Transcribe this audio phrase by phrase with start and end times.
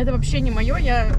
[0.00, 1.14] Это вообще не мое, я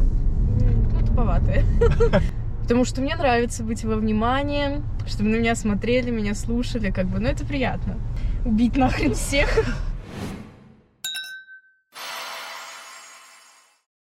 [0.60, 1.64] ну, туповатая.
[2.64, 7.20] Потому что мне нравится быть во внимании, чтобы на меня смотрели, меня слушали, как бы,
[7.20, 8.00] ну это приятно.
[8.44, 9.50] Убить нахрен всех.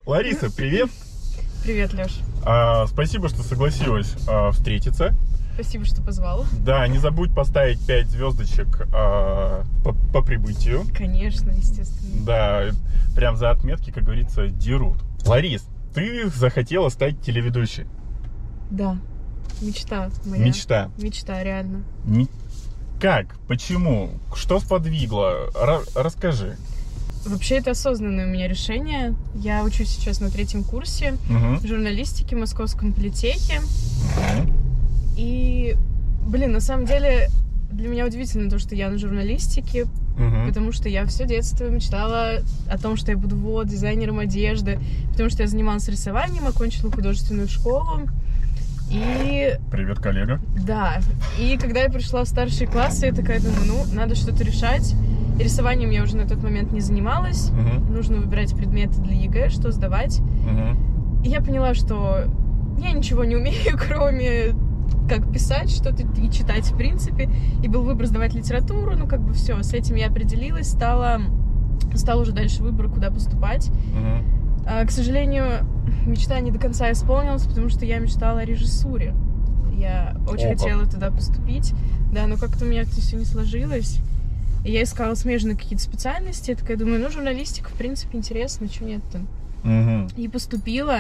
[0.04, 0.90] Лариса, привет!
[1.64, 2.18] Привет, Леш.
[2.44, 5.14] А, спасибо, что согласилась а, встретиться.
[5.54, 6.46] Спасибо, что позвал.
[6.64, 10.84] Да, не забудь поставить 5 звездочек а, по, по прибытию.
[10.96, 12.26] Конечно, естественно.
[12.26, 12.64] Да,
[13.16, 14.98] прям за отметки, как говорится, дерут.
[15.26, 17.86] Ларис, ты захотела стать телеведущей.
[18.70, 18.98] Да.
[19.62, 20.44] Мечта моя.
[20.46, 20.90] Мечта.
[20.98, 21.84] Мечта, реально.
[22.06, 22.30] М-
[23.00, 23.36] Как?
[23.48, 24.12] Почему?
[24.36, 25.50] Что сподвигло?
[25.54, 26.58] Ра- расскажи.
[27.26, 29.14] Вообще, это осознанное у меня решение.
[29.36, 31.60] Я учусь сейчас на третьем курсе Мгм.
[31.68, 33.60] журналистики в Московском политехе.
[33.60, 34.61] Мгм.
[35.18, 35.76] И,
[36.26, 37.28] блин, на самом деле,
[37.72, 39.86] для меня удивительно то, что я на журналистике,
[40.18, 40.48] Мгм.
[40.48, 44.78] потому что я все детство мечтала о том, что я буду вот дизайнером одежды,
[45.12, 48.02] потому что я занималась рисованием, окончила художественную школу.
[48.90, 50.42] И Привет, коллега.
[50.66, 51.00] да,
[51.40, 54.94] и когда я пришла в старшие классы, я такая думаю, ну, надо что-то решать.
[55.40, 57.52] И рисованием я уже на тот момент не занималась.
[57.52, 57.94] Мгм.
[57.94, 60.20] Нужно выбирать предметы для ЕГЭ, что сдавать.
[60.20, 61.22] Мгм.
[61.24, 62.26] И я поняла, что
[62.80, 64.54] я ничего не умею, кроме
[65.12, 67.30] как писать что-то и читать, в принципе.
[67.62, 71.22] И был выбор сдавать литературу, ну, как бы все, с этим я определилась, стала,
[71.96, 73.70] стал уже дальше выбор, куда поступать.
[73.94, 74.66] Мгм.
[74.66, 75.66] А, к сожалению,
[76.06, 79.14] мечта не до конца исполнилась, потому что я мечтала о режиссуре.
[79.76, 80.60] Я очень О, как.
[80.60, 81.74] хотела туда поступить,
[82.14, 84.00] да, но как-то у меня это все не сложилось.
[84.64, 88.86] И я искала смежные какие-то специальности, я такая думаю, ну, журналистика, в принципе, интересно, что
[88.86, 89.22] нет-то.
[89.64, 90.08] Мгм.
[90.16, 91.00] И поступила,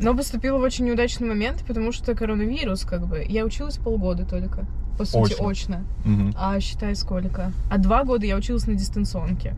[0.00, 3.24] но поступила в очень неудачный момент, потому что коронавирус, как бы.
[3.28, 4.66] Я училась полгода только,
[4.98, 5.48] по сути, Очно.
[5.48, 5.84] очно.
[6.04, 6.34] Мгм.
[6.36, 7.52] А считай сколько?
[7.70, 9.54] А два года я училась на дистанционке.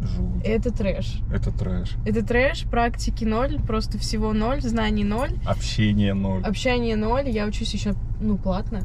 [0.00, 0.44] Жуть.
[0.44, 1.18] Это трэш.
[1.32, 1.96] Это трэш.
[2.06, 6.42] Это трэш, практики ноль, просто всего ноль, знаний ноль, Общение ноль.
[6.44, 8.82] общение ноль, я учусь еще, ну, платно.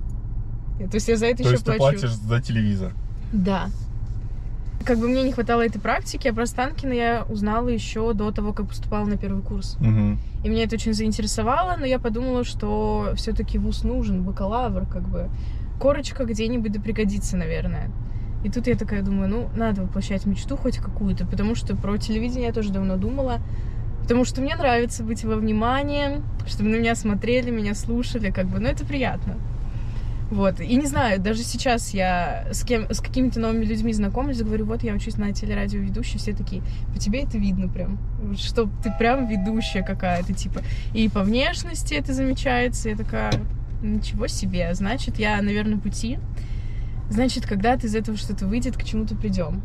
[0.80, 2.00] То есть я за это То еще есть ты плачу.
[2.00, 2.94] платишь за телевизор.
[3.32, 3.68] Да.
[4.86, 8.54] Как бы мне не хватало этой практики, а про Станкина я узнала еще до того,
[8.54, 9.78] как поступала на первый курс.
[9.80, 10.20] Мгм.
[10.44, 15.30] И меня это очень заинтересовало, но я подумала, что все-таки вуз нужен, бакалавр, как бы.
[15.80, 17.92] Корочка где-нибудь да пригодится, наверное.
[18.44, 22.48] И тут я такая думаю, ну, надо воплощать мечту хоть какую-то, потому что про телевидение
[22.48, 23.40] я тоже давно думала.
[24.02, 28.60] Потому что мне нравится быть во внимании, чтобы на меня смотрели, меня слушали, как бы,
[28.60, 29.38] ну, это приятно.
[30.32, 30.60] Вот.
[30.60, 34.84] И не знаю, даже сейчас я с, кем, с какими-то новыми людьми знакомлюсь, говорю, вот
[34.84, 36.64] я учусь на телерадиоведущей, все такие,
[36.94, 38.00] по тебе это видно прям,
[38.38, 40.62] что ты прям ведущая какая-то, типа.
[40.94, 43.34] И по внешности это замечается, я такая,
[43.82, 46.20] ничего себе, значит, я на верном пути.
[47.10, 49.62] Значит, когда-то из этого что-то выйдет, к чему-то придем.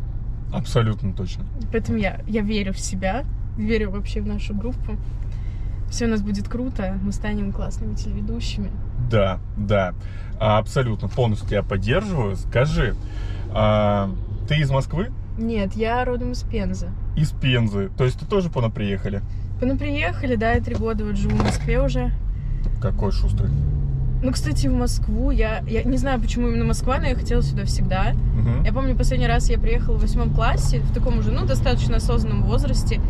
[0.52, 1.44] Абсолютно точно.
[1.72, 3.24] Поэтому я, я верю в себя,
[3.56, 4.96] верю вообще в нашу группу.
[5.90, 8.70] Все у нас будет круто, мы станем классными телеведущими.
[9.10, 9.94] Да, да.
[10.38, 11.08] Абсолютно.
[11.08, 12.36] Полностью тебя поддерживаю.
[12.36, 12.94] Скажи,
[13.50, 14.10] а,
[14.48, 15.10] ты из Москвы?
[15.36, 16.88] Нет, я родом из Пензы.
[17.16, 17.90] Из Пензы.
[17.96, 19.22] То есть ты тоже пона приехали?
[19.60, 22.12] Ну, приехали, да, я три года вот живу в Москве уже.
[22.80, 23.50] Какой шустрый.
[24.20, 25.60] Ну, кстати, в Москву я...
[25.68, 28.14] Я не знаю, почему именно Москва, но я хотела сюда всегда.
[28.34, 28.64] Мгм.
[28.64, 32.42] Я помню, последний раз я приехала в восьмом классе, в таком уже, ну, достаточно осознанном
[32.42, 33.00] возрасте.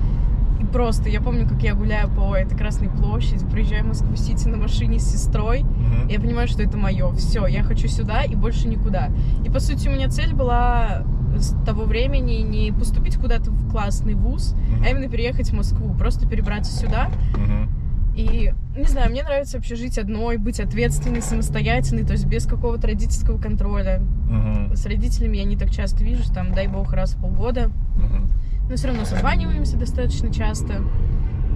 [0.68, 4.58] И просто, я помню, как я гуляю по этой Красной площади, приезжаю в Москву-Сити на
[4.58, 5.62] машине с сестрой.
[5.62, 6.08] Мгм.
[6.08, 7.10] Я понимаю, что это мое.
[7.12, 9.08] Все, я хочу сюда и больше никуда.
[9.46, 11.04] И по сути у меня цель была
[11.38, 14.82] с того времени не поступить куда-то в классный вуз, Мгм.
[14.84, 17.08] а именно переехать в Москву, просто перебраться сюда.
[17.34, 17.68] Мгм.
[18.16, 22.88] И, не знаю, мне нравится вообще жить одной, быть ответственной, самостоятельной, то есть без какого-то
[22.88, 24.00] родительского контроля.
[24.28, 24.74] Мгм.
[24.76, 27.70] С родителями я не так часто вижусь, там, дай бог, раз в полгода.
[27.94, 28.30] Мгм.
[28.68, 30.82] Но все равно созваниваемся достаточно часто.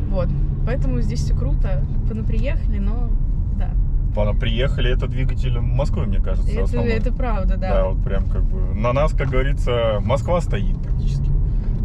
[0.09, 0.29] Вот.
[0.65, 1.85] Поэтому здесь все круто.
[2.09, 3.11] Понаприехали, но
[3.59, 3.71] да.
[4.15, 6.93] Пона приехали, это двигатель Москвы, мне кажется, Это, основной.
[6.93, 7.69] это правда, да.
[7.75, 11.31] Да, вот прям как бы на нас, как говорится, Москва стоит практически.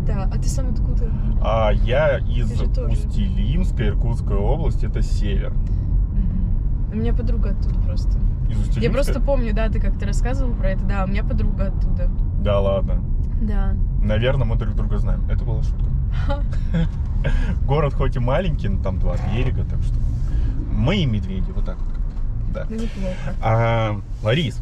[0.06, 1.10] Да, а ты сам откуда?
[1.42, 2.52] А я из.
[2.62, 5.54] Усть-Илимска, Иркутская область, это север.
[6.94, 8.18] У меня подруга оттуда просто.
[8.50, 8.82] Из Усть-Илимска?
[8.82, 10.86] Я просто помню, да, ты как-то рассказывал про это.
[10.86, 12.10] Да, у меня подруга оттуда.
[12.42, 13.04] Да ладно.
[13.42, 13.76] Да.
[14.08, 15.30] Наверное, мы друг друга знаем.
[15.30, 15.86] Это была шутка.
[17.66, 19.96] Город хоть и маленький, но там два берега, так что
[20.72, 21.94] мы и медведи, вот так вот.
[22.54, 22.68] Да.
[22.70, 22.80] Ну.
[23.42, 24.62] А, Ларис,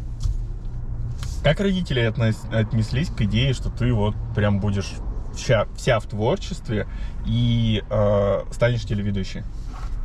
[1.44, 4.94] как родители относ- отнеслись к идее, что ты вот прям будешь
[5.32, 6.88] вся, вся в творчестве
[7.24, 9.44] и э, станешь телеведущей?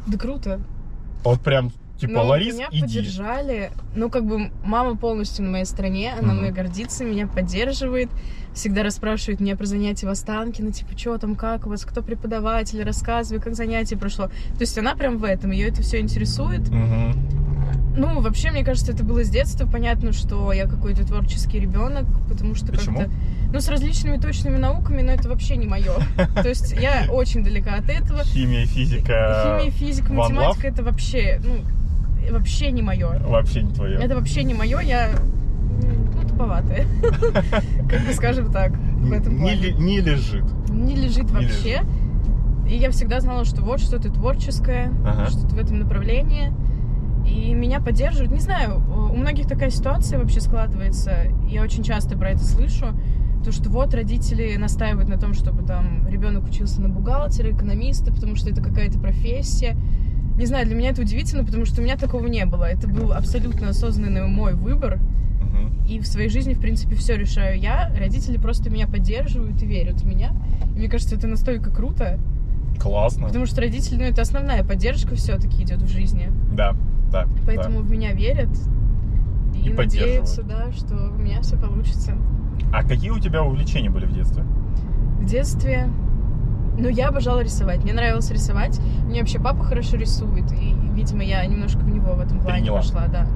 [0.06, 0.60] Да круто.
[1.24, 2.82] Вот прям Типа, Но Ларис, меня иди.
[2.82, 3.72] поддержали.
[3.96, 6.38] Ну, как бы мама полностью на моей стороне, она Мгм.
[6.38, 8.10] мной гордится, меня поддерживает.
[8.54, 12.84] Всегда расспрашивает меня про занятия в Останкино, типа, что там, как у вас, кто преподаватель,
[12.84, 14.28] рассказывай, как занятие прошло.
[14.28, 16.68] То есть она прям в этом, ее это все интересует.
[16.70, 17.16] Мгм.
[17.96, 19.68] Ну, вообще, мне кажется, это было с детства.
[19.68, 23.10] Понятно, что я какой-то творческий ребенок, потому что как-то...
[23.54, 25.92] Ну, с различными точными науками, но это вообще не мое.
[26.36, 28.24] То есть я очень далека от этого.
[28.24, 29.60] Химия, физика.
[29.60, 31.58] Химия, физика, математика это вообще, ну,
[32.30, 33.20] вообще не мое.
[33.20, 33.98] Вообще не твое.
[33.98, 35.10] Это вообще не мое, я
[35.82, 36.86] ну, туповатая.
[37.90, 40.46] Как бы скажем так, не, лежит.
[40.70, 41.82] Не лежит вообще.
[42.68, 44.92] И я всегда знала, что вот что-то творческое,
[45.30, 46.54] что-то в этом направлении.
[47.28, 48.32] И меня поддерживают.
[48.32, 48.82] Не знаю,
[49.12, 51.28] у многих такая ситуация вообще складывается.
[51.48, 52.88] Я очень часто про это слышу.
[53.44, 58.36] То, что вот родители настаивают на том, чтобы там ребенок учился на бухгалтера, экономиста, потому
[58.36, 59.76] что это какая-то профессия.
[60.42, 62.64] Не знаю, для меня это удивительно, потому что у меня такого не было.
[62.64, 64.98] Это был абсолютно осознанный мой выбор.
[65.88, 67.94] И в своей жизни, в принципе, все решаю я.
[67.96, 70.32] Родители просто меня поддерживают и верят в меня.
[70.76, 72.18] И мне кажется, это настолько круто.
[72.80, 73.28] Классно.
[73.28, 76.32] Потому что родители, ну, это основная поддержка все-таки идет в жизни.
[76.56, 76.76] Да,
[77.12, 77.28] да.
[77.46, 78.50] Поэтому в меня верят.
[79.54, 82.14] И, И надеются, да, что у меня все получится.
[82.72, 82.80] да.
[82.80, 84.42] А какие у тебя увлечения были в детстве?
[85.20, 85.88] В детстве,
[86.82, 87.84] ну, я обожала рисовать.
[87.84, 88.80] Мне нравилось рисовать.
[89.06, 90.52] Мне вообще папа хорошо рисует.
[90.52, 92.78] И, видимо, я немножко в него в этом плане Переняла.
[92.78, 93.28] пошла, да.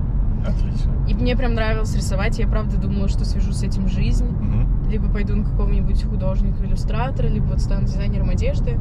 [0.47, 0.91] Отлично.
[1.07, 2.37] И мне прям нравилось рисовать.
[2.37, 4.25] Я правда думала, что свяжу с этим жизнь.
[4.25, 4.89] Мгм.
[4.89, 8.79] либо пойду на какого-нибудь художника-иллюстратора, либо вот стану дизайнером одежды.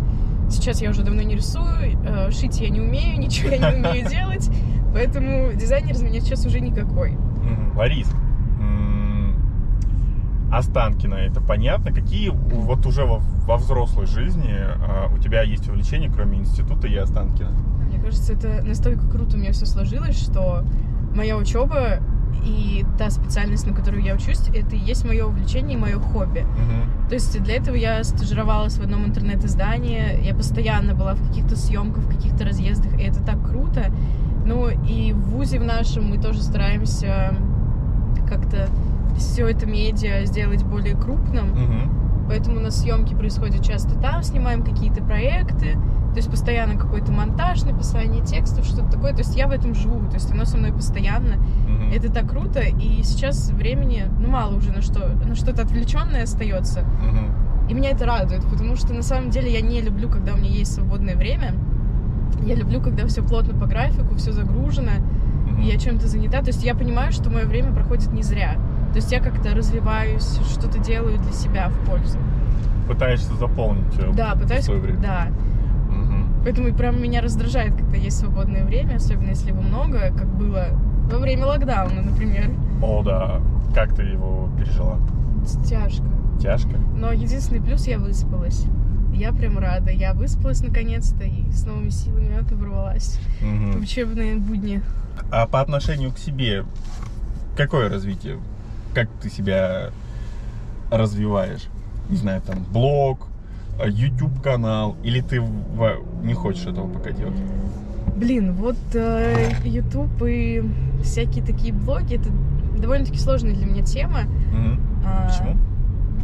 [0.50, 4.08] Сейчас я уже давно не рисую, э, шить я не умею, ничего я не умею
[4.08, 4.50] делать,
[4.92, 7.12] поэтому дизайнер из меня сейчас уже никакой.
[7.12, 7.72] Мгм.
[10.56, 11.92] Останкино, это понятно.
[11.92, 16.96] Какие вот уже во, во взрослой жизни а, у тебя есть увлечения, кроме института и
[16.96, 17.50] Останкина?
[17.88, 20.64] Мне кажется, это настолько круто у меня все сложилось, что
[21.14, 22.00] моя учеба
[22.44, 26.40] и та специальность, на которую я учусь, это и есть мое увлечение и мое хобби.
[26.40, 27.08] Мгм.
[27.08, 32.04] То есть для этого я стажировалась в одном интернет-издании, я постоянно была в каких-то съемках,
[32.04, 33.86] в каких-то разъездах, и это так круто.
[34.44, 37.34] Ну и в ВУЗе в нашем мы тоже стараемся
[38.28, 38.68] как-то
[39.16, 42.26] все это медиа сделать более крупным, Мгм.
[42.28, 45.72] поэтому у нас съемки происходят часто там, снимаем какие-то проекты,
[46.12, 50.06] то есть постоянно какой-то монтаж, написание текстов, что-то такое, то есть я в этом живу,
[50.08, 51.36] то есть оно со мной постоянно,
[51.68, 51.90] Мгм.
[51.92, 56.80] это так круто, и сейчас времени, ну, мало уже на что, на что-то отвлеченное остается.
[56.82, 57.34] Мгм.
[57.68, 60.50] И меня это радует, потому что на самом деле я не люблю, когда у меня
[60.50, 61.54] есть свободное время.
[62.46, 64.90] Я люблю, когда все плотно по графику, все загружено,
[65.46, 65.60] Мгм.
[65.62, 66.40] и я чем-то занята.
[66.40, 68.56] То есть я понимаю, что мое время проходит не зря.
[68.94, 72.16] То есть я как-то развиваюсь, что-то делаю для себя в пользу.
[72.86, 74.64] Пытаешься заполнить э, Да, пытаюсь.
[74.66, 75.00] свое время.
[75.00, 75.26] Да.
[75.90, 76.28] Мгм.
[76.44, 80.66] Поэтому прям меня раздражает, когда есть свободное время, особенно если его много, как было
[81.10, 82.52] во время локдауна, например.
[82.82, 83.40] О, да.
[83.74, 84.98] Как ты его пережила?
[85.68, 86.04] Тяжко.
[86.40, 86.76] Тяжко?
[86.96, 88.64] Но единственный плюс я выспалась.
[89.12, 89.90] Я прям рада.
[89.90, 93.80] Я выспалась наконец-то и с новыми силами отобралась в Мгм.
[93.82, 94.82] учебные будни.
[95.32, 96.64] А по отношению к себе,
[97.56, 98.38] какое развитие?
[98.94, 99.90] Как ты себя
[100.90, 101.66] развиваешь?
[102.08, 103.26] Не знаю, там, блог,
[103.80, 105.42] э, YouTube канал, или ты
[106.22, 107.36] не хочешь этого пока делать?
[108.16, 110.62] Блин, вот э, YouTube и
[111.02, 112.28] всякие такие блоги, это
[112.80, 114.22] довольно-таки сложная для меня тема.
[114.52, 114.80] Мгм.
[115.04, 115.56] А, Почему?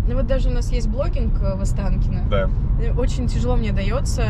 [0.08, 2.22] Ну вот даже у нас есть блогинг э, в Останкино.
[2.30, 2.48] Да.
[2.96, 4.24] Очень тяжело мне дается,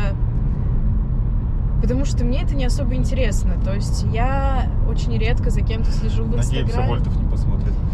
[1.81, 3.53] потому что мне это не особо интересно.
[3.63, 6.89] То есть я очень редко за кем-то слежу в Надеемся, Инстаграме.
[6.89, 7.50] Вольтов не посмотрит.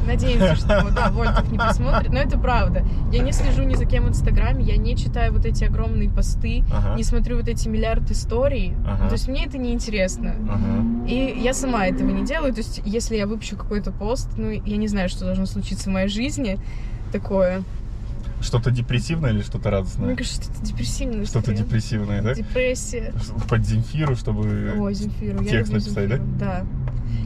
[0.07, 2.83] Надеемся, что да, Вольтов не посмотрит, но это правда.
[3.11, 6.63] Я не слежу ни за кем в Инстаграме, я не читаю вот эти огромные посты,
[6.71, 6.95] Ага.
[6.95, 8.73] не смотрю вот эти миллиард историй.
[8.85, 9.07] Ага.
[9.09, 10.35] То есть мне это не интересно.
[10.49, 11.07] Ага.
[11.07, 12.53] И я сама этого не делаю.
[12.53, 15.93] То есть если я выпущу какой-то пост, ну, я не знаю, что должно случиться в
[15.93, 16.57] моей жизни
[17.11, 17.63] такое.
[18.39, 20.07] Что-то депрессивное или что-то радостное?
[20.07, 21.25] Мне кажется, что это депрессивно.
[21.25, 21.57] Что-то скорее.
[21.57, 22.35] депрессивное, да?
[22.35, 23.13] Депрессия.
[23.49, 24.75] Под Земфиру, чтобы...
[24.79, 25.41] Ой, Земфиру.
[25.41, 26.23] Я текст люблю написать, Земфиру.
[26.39, 26.65] Да?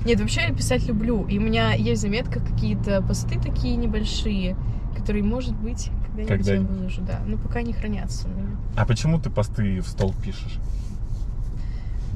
[0.05, 1.25] Нет, вообще я писать люблю.
[1.27, 4.55] И у меня есть заметка, какие-то посты такие небольшие,
[4.95, 6.69] которые, может быть, когда-нибудь я Когда-нибудь.
[6.77, 7.21] выложу, да.
[7.25, 8.55] Но пока не хранятся у меня.
[8.75, 10.60] А почему ты посты в стол пишешь?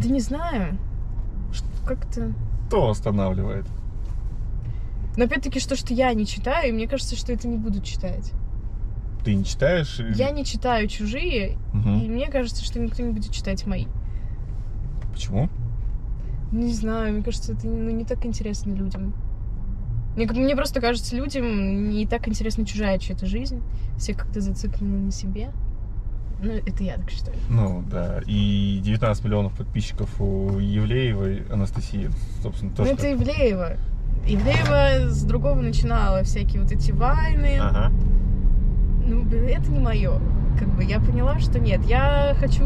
[0.01, 0.77] Да не знаю.
[1.85, 2.33] Как-то...
[2.67, 3.65] Кто останавливает?
[5.17, 8.33] Но опять-таки, что, что я не читаю, и мне кажется, что это не буду читать.
[9.23, 9.99] Ты не читаешь?
[9.99, 11.99] или- Я не читаю чужие, Мгм.
[12.01, 13.85] и мне кажется, что никто не будет читать мои.
[15.13, 15.47] Почему?
[16.55, 19.13] Не знаю, мне кажется, это ну, не так интересно людям.
[20.15, 23.61] Мне, мне просто кажется, людям не так интересна чужая чья-то жизнь.
[23.97, 25.51] Все как-то зациклены на себе.
[26.41, 27.35] Ну, это я так считаю.
[27.49, 28.21] Ну, да.
[28.25, 32.09] И 19 миллионов подписчиков у Евлеевой Анастасии,
[32.41, 32.91] собственно, Ну, тоже.
[32.91, 33.77] это Ивлеева.
[34.27, 37.57] Ивлеева с другого начинала всякие вот эти вайны.
[37.59, 37.91] Ага.
[39.05, 40.19] Ну, это не мое.
[40.57, 41.83] Как бы я поняла, что нет.
[41.85, 42.63] Я хочу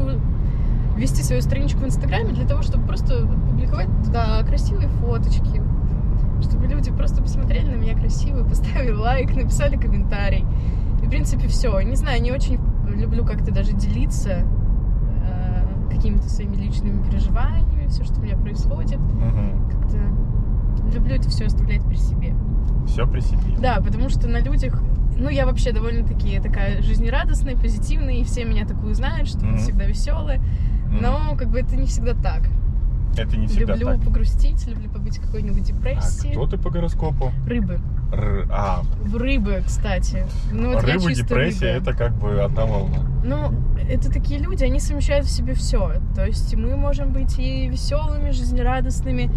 [0.99, 5.61] вести свою страничку в Инстаграме для того, чтобы просто публиковать туда красивые фоточки.
[6.41, 10.45] Чтобы люди просто посмотрели на меня красиво, поставили лайк, написали комментарий.
[11.01, 11.79] И, в принципе, все.
[11.81, 14.41] Не знаю, не очень люблю как-то даже делиться
[15.25, 18.99] э, какими-то своими личными переживаниями, все, что у меня происходит.
[18.99, 19.71] Угу.
[19.71, 19.97] Как-то
[20.95, 22.33] люблю это все оставлять при себе.
[22.87, 23.57] Все при себе.
[23.59, 24.81] Да, потому что на людях,
[25.17, 29.57] ну, я вообще довольно-таки такая жизнерадостная, позитивная, и все меня такую знают, что Мгм.
[29.57, 30.41] всегда веселая.
[30.91, 32.43] Но, как бы, это не всегда так.
[33.17, 34.05] Это не всегда люблю так.
[34.05, 36.31] погрустить, люблю побыть в какой-нибудь А депрессии.
[36.31, 37.31] кто ты по гороскопу?
[37.47, 37.79] Рыбы.
[38.13, 40.25] Р- А, В рыбы, кстати.
[40.51, 41.89] Ну, вот чисто депрессия, рыба.
[41.91, 42.99] это как бы одна волна.
[43.23, 43.51] Ну,
[43.89, 45.93] это такие люди, они совмещают в себе все.
[46.15, 49.31] То есть мы можем быть и веселыми, жизнерадостными,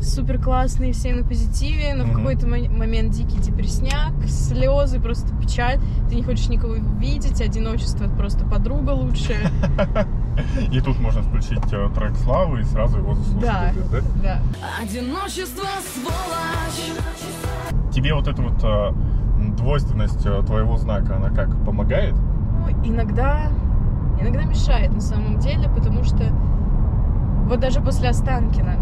[0.00, 2.12] супер классные, все на позитиве, но Мгм.
[2.12, 5.78] в какой-то мо- момент дикий депресняк, слезы, просто печаль.
[6.08, 9.50] Ты не хочешь никого видеть, одиночество это просто подруга лучшая.
[10.70, 13.42] И тут можно включить э, трек Славы и сразу его заслушать.
[13.42, 13.72] Да.
[13.90, 14.00] да?
[14.22, 14.40] Да.
[14.82, 16.92] Одиночество, сволочь.
[17.92, 18.92] Тебе вот эта вот э,
[19.56, 22.14] двойственность э, твоего знака, она как, помогает?
[22.14, 23.48] Ну, иногда,
[24.20, 26.24] иногда мешает на самом деле, потому что
[27.48, 28.76] вот даже после Останкина.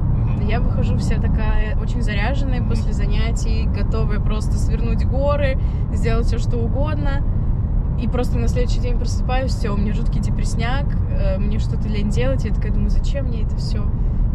[0.49, 5.59] Я выхожу вся такая очень заряженная после занятий, готовая просто свернуть горы,
[5.93, 7.23] сделать все что угодно.
[8.01, 12.11] И просто на следующий день просыпаюсь, все, у меня жуткий депресняк, э, мне что-то лень
[12.11, 13.85] делать, я такая думаю, зачем мне это все?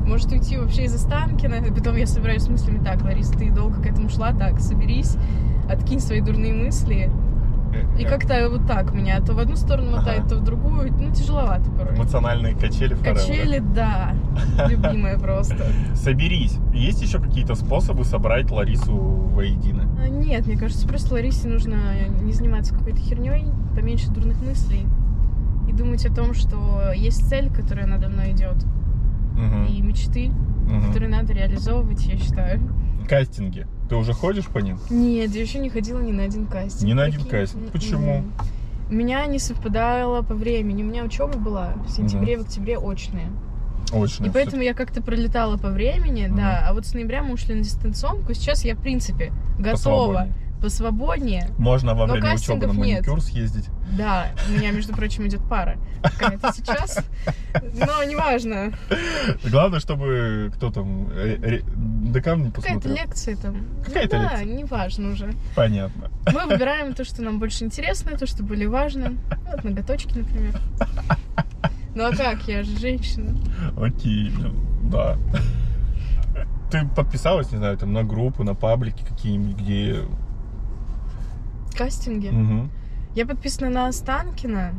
[0.05, 1.55] Может уйти вообще из Останкина?
[1.55, 5.17] И потом я собираюсь с мыслями, так, Ларис, ты долго к этому шла, так, соберись,
[5.69, 7.11] откинь свои дурные мысли.
[7.97, 10.29] И как-то вот так меня то в одну сторону мотает, Ага.
[10.29, 10.91] то в другую.
[10.93, 11.95] Ну, тяжеловато порой.
[11.95, 13.13] Эмоциональные качели да?
[13.13, 14.15] Качели, да,
[14.69, 15.57] любимая просто.
[15.95, 16.57] Соберись.
[16.73, 19.87] Есть еще какие-то способы собрать Ларису воедино?
[20.03, 21.77] А, Нет, мне кажется, просто Ларисе нужно
[22.21, 23.45] не заниматься какой-то херней,
[23.75, 24.85] поменьше дурных мыслей
[25.67, 28.57] и думать о том, что есть цель, которая надо мной идет,
[29.69, 30.31] и мечты,
[30.87, 32.59] которые надо реализовывать, я считаю.
[33.09, 33.65] Кастинги.
[33.89, 34.77] Ты уже ходишь по ним?
[34.89, 36.83] Нет, я еще не ходила ни на один кастинг.
[36.83, 37.31] Ни на один Прикинь?
[37.39, 37.61] кастинг?
[37.63, 37.71] М-м.
[37.71, 38.23] Почему?
[38.89, 40.83] У меня не совпадало по времени.
[40.83, 43.29] У меня учеба была в сентябре, в октябре очная.
[43.91, 44.27] Очень.
[44.27, 46.37] И поэтому я как-то пролетала по времени, Мгм.
[46.37, 46.63] да.
[46.67, 48.33] А вот с ноября мы ушли на дистанционку.
[48.35, 50.27] Сейчас я, в принципе, готова
[50.61, 51.49] Посвободнее.
[51.57, 52.97] Можно во время учебы на кастингов нет.
[53.07, 53.69] маникюр съездить.
[53.97, 55.77] Да, у меня, между прочим, идет пара.
[56.03, 56.99] Какая-то сейчас.
[57.73, 58.73] Но неважно.
[59.45, 61.61] Главное, чтобы кто там, э,
[62.11, 62.95] декан не Какая-то посмотрел.
[62.95, 63.55] лекция там.
[63.85, 64.55] Какая-то Ну да, лекция.
[64.57, 65.33] неважно уже.
[65.55, 66.11] Понятно.
[66.31, 69.13] Мы выбираем то, что нам больше интересно, то, что более важно.
[69.51, 70.59] Вот ноготочки, например.
[71.95, 72.47] Ну а как?
[72.47, 73.35] Я же женщина.
[73.81, 74.53] Окей, ну,
[74.89, 75.17] да.
[76.71, 80.01] Ты подписалась, не знаю, там на группу, на паблики какие-нибудь, где...
[81.79, 82.27] Кастинги.
[82.27, 82.69] Мгм.
[83.15, 84.73] Я подписана на Останкина,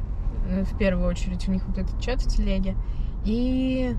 [0.50, 2.76] э, в первую очередь, у них вот этот чат в телеге.
[3.25, 3.97] И...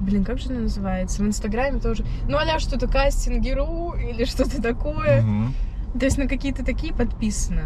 [0.00, 1.22] Блин, как же она называется?
[1.22, 2.04] В Инстаграме тоже.
[2.28, 5.20] Ну, а что-то кастингеру или что-то такое.
[5.22, 5.54] Мгм.
[5.98, 7.64] То есть на какие-то такие подписано.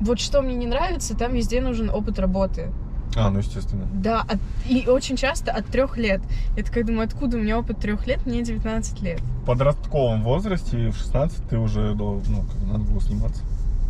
[0.00, 2.72] Вот что мне не нравится, там везде нужен опыт работы.
[3.16, 3.86] А, ну естественно.
[3.94, 6.20] Да, от- и очень часто от трех лет.
[6.56, 8.26] Я такая думаю, откуда у меня опыт трех лет?
[8.26, 9.20] Мне 19 лет.
[9.20, 13.42] В подростковом возрасте, в 16, ты уже, ну, как надо было сниматься.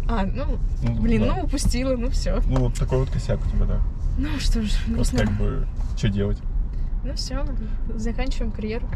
[0.08, 1.34] А, ну, Ну, блин, да.
[1.36, 2.40] ну упустила, ну все.
[2.46, 3.80] Ну, вот такой вот косяк у тебя, да.
[4.18, 5.18] Ну что ж, Вот грустно.
[5.20, 6.38] как бы, что делать?
[7.04, 7.44] Ну все,
[7.94, 8.86] заканчиваем карьеру.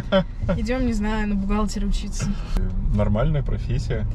[0.56, 2.26] Идем, не знаю, на бухгалтера учиться.
[2.94, 4.06] Нормальная профессия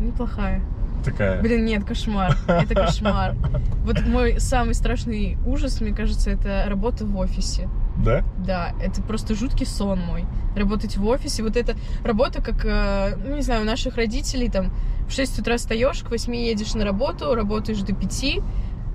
[0.00, 0.60] Неплохая.
[1.04, 1.40] такая.
[1.40, 2.36] Блин, нет, кошмар.
[2.46, 3.34] Это кошмар.
[3.84, 7.68] Вот мой самый страшный ужас, мне кажется, это работа в офисе.
[8.06, 8.24] Да?
[8.38, 10.24] Да, это просто жуткий сон мой.
[10.54, 11.42] Работать в офисе.
[11.42, 14.72] Вот эта работа, как, э, ну, не знаю, у наших родителей, там,
[15.08, 18.38] в 6 утра встаешь, к 8 едешь на работу, работаешь до 5,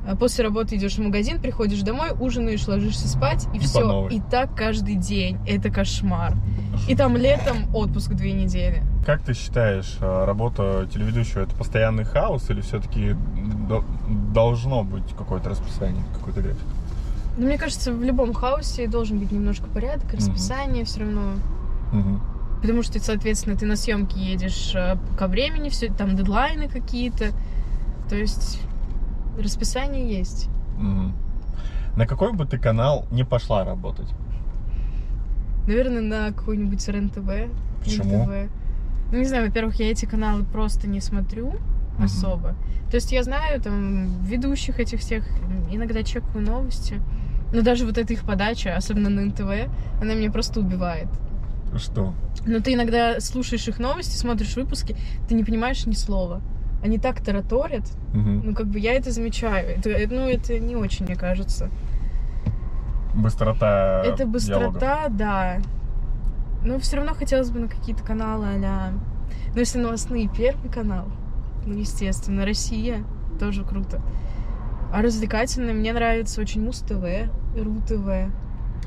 [0.08, 4.08] а после работы идешь в магазин, приходишь домой, ужинаешь, ложишься спать, и, И все.
[4.10, 5.38] И так каждый день.
[5.48, 6.34] Это кошмар.
[6.88, 8.82] И там летом отпуск две недели.
[9.06, 13.16] Как ты считаешь, э, работа телеведущего это постоянный хаос или все-таки
[14.34, 16.62] должно быть какое-то расписание, какой-то график?
[17.38, 21.34] Но мне кажется, в любом хаосе должен быть немножко порядок, расписание все равно.
[21.92, 22.22] Мгм.
[22.62, 27.32] Потому что, соответственно, ты на съемки едешь э, ко времени, все там дедлайны какие-то.
[28.10, 28.62] То есть
[29.40, 30.48] расписание есть.
[30.78, 31.14] Мгм.
[31.96, 34.08] На какой бы ты канал не пошла работать?
[35.68, 37.50] Наверное, на какой-нибудь РЕН-ТВ.
[37.84, 38.24] Почему?
[38.26, 38.52] НТВ.
[39.12, 41.54] Ну, не знаю, во-первых, я эти каналы просто не смотрю.
[42.02, 42.06] Мгм.
[42.06, 42.56] особо.
[42.90, 45.26] То есть я знаю там ведущих этих всех,
[45.72, 47.02] иногда чекаю новости.
[47.52, 49.70] Но даже вот эта их подача, особенно на НТВ,
[50.02, 51.08] она меня просто убивает.
[51.78, 52.14] Что?
[52.46, 54.96] Но ты иногда слушаешь их новости, смотришь выпуски,
[55.28, 56.42] ты не понимаешь ни слова.
[56.84, 58.42] Они так тараторят, Мгм.
[58.44, 59.78] ну как бы я это замечаю.
[59.78, 61.70] Это, э, ну это не очень, мне кажется.
[63.14, 65.58] Быстрота это быстрота, да.
[66.64, 68.94] Но все равно хотелось бы на какие-то каналы а
[69.54, 71.06] Ну если новостные, Первый канал,
[71.66, 73.04] ну естественно, Россия,
[73.40, 74.02] тоже круто.
[74.94, 78.32] А развлекательные мне нравится очень Муз-ТВ, РУ-ТВ.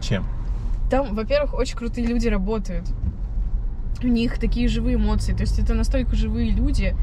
[0.00, 0.24] Чем?
[0.90, 2.88] Там, во-первых, очень крутые люди работают.
[4.02, 5.32] У них такие живые эмоции.
[5.32, 6.94] То есть это настолько живые люди.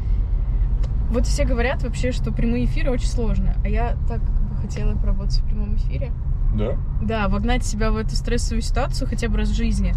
[1.09, 3.55] Вот все говорят вообще, что прямые эфиры очень сложно.
[3.63, 6.11] А я так бы хотела поработать в прямом эфире.
[6.55, 6.77] Да?
[7.01, 9.93] Да, вогнать себя в эту стрессовую ситуацию хотя бы раз в жизни.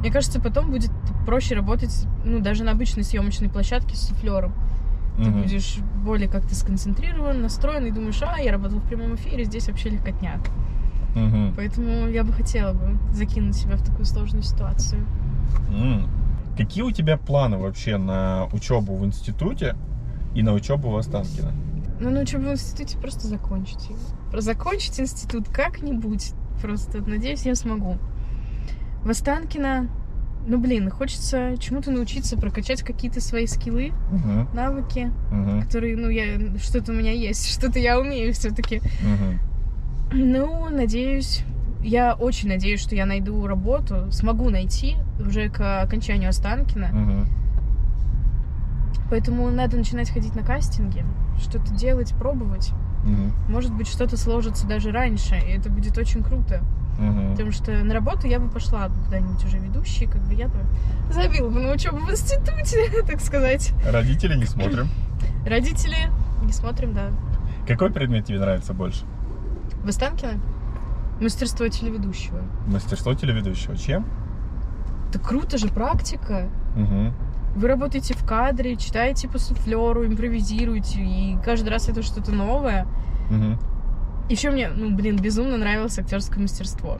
[0.00, 0.90] Мне кажется, потом будет
[1.26, 4.52] проще работать, ну, даже на обычной съемочной площадке с суфлером.
[5.16, 5.42] Ты Мгм.
[5.42, 9.90] будешь более как-то сконцентрирован, настроен и думаешь, а, я работал в прямом эфире, здесь вообще
[9.90, 10.40] легкотня.
[11.14, 11.52] Мгм.
[11.56, 15.04] Поэтому я бы хотела бы закинуть себя в такую сложную ситуацию.
[15.70, 16.08] М.
[16.56, 19.74] Какие у тебя планы вообще на учебу в институте
[20.34, 21.52] и на учебу в Останкино?
[22.00, 24.40] Ну, на учебу в институте просто закончить его.
[24.40, 26.32] Закончить институт как-нибудь.
[26.60, 27.96] Просто, надеюсь, я смогу.
[29.04, 29.88] В Останкино,
[30.46, 34.48] ну, блин, хочется чему-то научиться, прокачать какие-то свои скиллы, Мгм.
[34.54, 35.62] навыки, Мгм.
[35.62, 38.80] которые, ну, я, что-то у меня есть, что-то я умею все-таки.
[39.02, 39.40] Мгм.
[40.12, 41.42] Ну, надеюсь,
[41.82, 46.88] я очень надеюсь, что я найду работу, смогу найти уже к окончанию Останкина.
[46.92, 47.26] Мгм.
[49.10, 51.04] Поэтому надо начинать ходить на кастинги,
[51.38, 52.72] что-то делать, пробовать.
[53.04, 53.32] Мгм.
[53.48, 56.62] Может быть, что-то сложится даже раньше, и это будет очень круто.
[56.98, 57.32] Мгм.
[57.32, 60.58] Потому что на работу я бы пошла бы куда-нибудь уже ведущей, как бы я бы
[61.10, 63.72] забила бы на учебу в институте, так сказать.
[63.84, 64.88] Родители не смотрим.
[65.46, 65.96] Родители,
[66.44, 67.08] не смотрим, да.
[67.66, 69.04] Какой предмет тебе нравится больше?
[69.84, 70.40] В Останкино
[71.20, 72.42] мастерство телеведущего.
[72.66, 73.76] Мастерство телеведущего.
[73.76, 74.04] Чем?
[75.08, 76.48] Это круто же, практика.
[76.76, 77.12] Мгм.
[77.54, 82.86] Вы работаете в кадре, читаете по суфлеру, импровизируете, и каждый раз это что-то новое.
[83.30, 83.58] Мгм.
[84.30, 86.98] Еще мне, ну, блин, безумно нравилось актерское мастерство,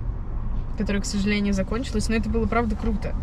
[0.76, 3.14] которое, к сожалению, закончилось, но это было, правда, круто.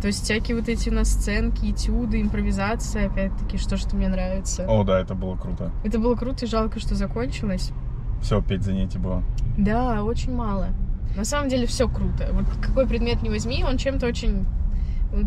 [0.00, 4.64] То есть всякие вот эти у нас сценки, этюды, импровизация, опять-таки, что что мне нравится.
[4.68, 5.72] О, да, это было круто.
[5.84, 7.72] Это было круто и жалко, что закончилось.
[8.20, 9.22] Все, пять занятий было.
[9.56, 10.68] Да, очень мало.
[11.16, 12.28] На самом деле все круто.
[12.32, 14.46] Вот какой предмет не возьми, он чем-то очень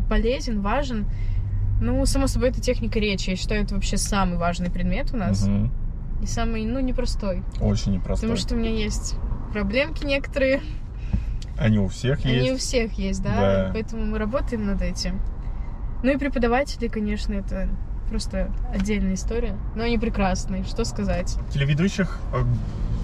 [0.09, 1.05] полезен, важен.
[1.81, 3.31] Ну, само собой, это техника речи.
[3.31, 5.45] Я считаю, это вообще самый важный предмет у нас.
[5.45, 5.71] Мгм.
[6.21, 7.43] И самый, ну, непростой.
[7.59, 8.29] Очень непростой.
[8.29, 9.15] Потому что у меня есть
[9.51, 10.61] проблемки некоторые.
[11.57, 12.61] Они у всех Они у есть.
[12.63, 13.35] всех есть, да?
[13.35, 13.69] Да.
[13.73, 15.19] Поэтому мы работаем над этим.
[16.01, 17.69] Ну и преподаватели, конечно, это
[18.09, 19.55] просто отдельная история.
[19.75, 21.37] Но они прекрасные, что сказать.
[21.51, 22.43] Телеведущих э,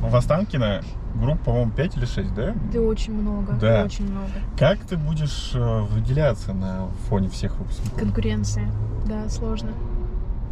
[0.02, 0.82] в Останкино
[1.16, 2.54] групп, по-моему, 5 или 6, да?
[2.72, 3.84] Да очень много, Да.
[3.84, 4.30] очень много.
[4.58, 8.00] Как ты будешь э, выделяться на фоне всех выпускников?
[8.00, 8.70] Конкуренция,
[9.08, 9.72] да, сложно.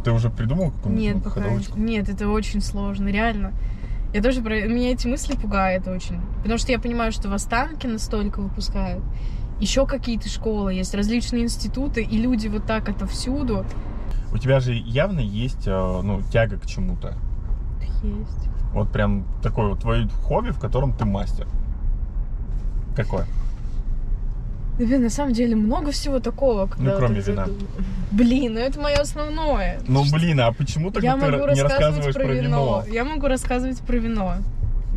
[0.04, 1.78] Ты уже придумал какую-нибудь Нет, пока ходовочку?
[1.78, 3.52] нет, это очень сложно, реально.
[4.14, 4.62] Я тоже про...
[4.66, 6.20] Меня эти мысли пугают очень.
[6.38, 9.02] Потому что я понимаю, что в Останкино столько выпускают.
[9.60, 13.66] Еще какие-то школы есть, различные институты, и люди вот так отовсюду.
[14.32, 17.14] У тебя же явно есть э, ну, тяга к чему-то.
[18.02, 18.48] Есть.
[18.72, 21.46] Вот прям такое вот твое хобби, в котором ты мастер.
[22.94, 23.26] Какое?
[24.78, 27.46] Да, блин, на самом деле много всего такого, когда вот кроме это вина.
[28.12, 29.80] Блин, ну это мое основное.
[29.88, 32.84] Ну Что- блин, а почему тогда ты могу не рассказываешь про, про вино.
[32.84, 32.94] вино?
[32.94, 34.34] Я могу рассказывать про вино.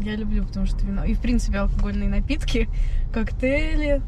[0.01, 1.03] Я люблю, потому что вино.
[1.05, 2.69] И в принципе алкогольные напитки,
[3.11, 4.01] коктейли.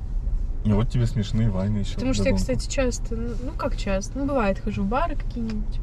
[0.64, 1.96] И вот тебе смешные вайны еще.
[1.96, 5.80] Потому что я, кстати, часто, ну ну, как часто, ну бывает, хожу в бары какие-нибудь.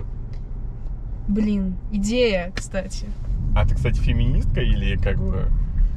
[1.29, 3.07] Блин, идея, кстати.
[3.55, 5.49] А ты, кстати, феминистка или как бы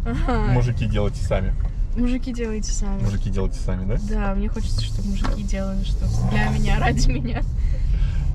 [0.05, 0.51] Ага.
[0.51, 1.53] мужики делайте сами?
[1.95, 3.01] Мужики делайте сами.
[3.01, 3.97] Мужики делайте сами, да?
[4.09, 7.41] Да, мне хочется, чтобы мужики делали что-то для меня, ради меня.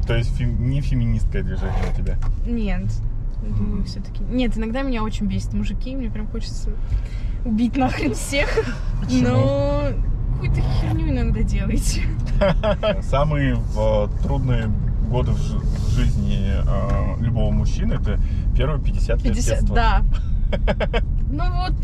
[0.07, 2.17] То есть фем- не феминистское движение у тебя.
[2.47, 2.85] Нет.
[3.43, 3.85] Мгм.
[3.85, 4.23] все-таки.
[4.31, 6.71] Нет, иногда меня очень бесит мужики, мне прям хочется
[7.45, 8.49] убить нахрен всех.
[9.01, 9.23] Почему?
[9.29, 9.83] Но
[10.39, 12.03] какую-то херню иногда делаете.
[13.03, 14.67] Самые э, трудные
[15.11, 18.21] годы в, жи- в жизни э, любого мужчины это
[18.57, 19.75] первые 50 лет 50, детства.
[19.75, 20.03] да.
[21.31, 21.75] Ну вот.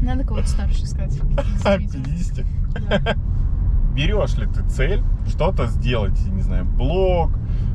[0.00, 1.20] Надо кого-то старше искать.
[1.64, 2.48] А, действительно.
[2.74, 3.04] 50.
[3.04, 3.14] Да.
[3.94, 7.30] Берешь ли ты цель что-то сделать, не знаю, блог,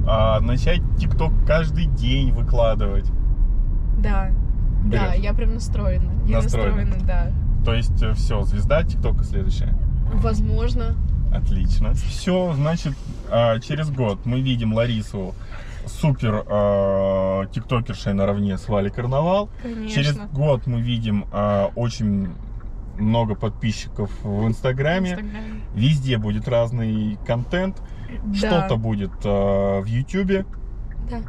[0.06, 3.10] а, начать ТикТок каждый день выкладывать.
[4.00, 4.32] Да.
[4.84, 5.24] Да, Берёшь.
[5.24, 6.12] я прям настроена.
[6.26, 6.76] Я Настроена.
[6.86, 7.32] настроена, да.
[7.66, 9.74] То есть все, звезда ТикТока следующая.
[10.14, 10.96] Возможно.
[11.34, 11.94] Отлично.
[11.94, 12.94] Все, значит,
[13.30, 15.36] а, через год мы видим Ларису
[15.86, 19.50] супер а, тиктокершей наравне с Валей Карнавал.
[19.62, 19.90] Конечно.
[19.90, 22.30] Через год мы видим а, очень
[22.98, 25.12] много подписчиков в Инстаграме.
[25.12, 25.62] Инстаграме.
[25.74, 27.82] Везде будет разный контент.
[28.24, 28.34] Да.
[28.34, 30.46] Что-то будет а, в Ютубе.
[31.10, 31.20] Да.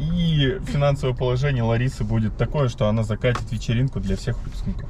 [0.00, 4.88] И финансовое положение Ларисы будет такое, что она закатит вечеринку для всех выпускников.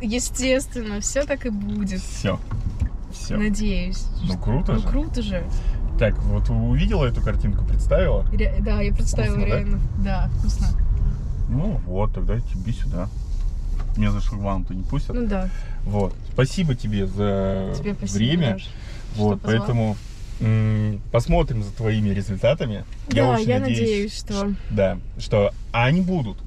[0.00, 2.00] Естественно, все так и будет.
[2.00, 2.38] Все.
[3.12, 3.36] Все.
[3.36, 4.04] Надеюсь.
[4.22, 4.88] Ну круто Ну же.
[4.88, 5.44] круто же.
[5.98, 8.24] Так, вот увидела эту картинку, представила?
[8.32, 9.56] Ре- Да, я представила Вкусно, да?
[9.56, 9.80] реально.
[10.02, 10.68] Да, вкусно.
[11.50, 13.08] Ну вот, тогда тебе сюда.
[13.96, 15.14] Меня за шлагбаум-то не пустят.
[15.16, 15.50] Ну да.
[15.84, 16.14] Вот.
[16.32, 18.16] Спасибо тебе за Тебе спасибо.
[18.18, 18.58] время.
[18.58, 18.68] Что
[19.16, 19.96] вот, поэтому
[21.12, 22.84] посмотрим за твоими результатами.
[23.08, 24.54] Да, очень я надеюсь, что...
[24.70, 26.38] Да, что они будут.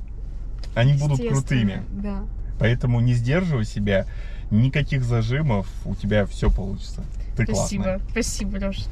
[0.74, 1.84] Они будут крутыми.
[1.92, 2.24] Да.
[2.60, 4.06] Поэтому не сдерживай себя,
[4.52, 7.04] никаких зажимов, у тебя все получится.
[7.36, 7.84] Ты Спасибо.
[7.84, 8.02] классная.
[8.12, 8.86] Спасибо, Леш.